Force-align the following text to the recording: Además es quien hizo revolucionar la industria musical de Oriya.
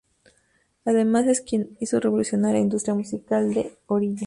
Además 0.83 1.27
es 1.27 1.41
quien 1.41 1.77
hizo 1.79 1.99
revolucionar 1.99 2.53
la 2.53 2.59
industria 2.59 2.95
musical 2.95 3.53
de 3.53 3.77
Oriya. 3.85 4.19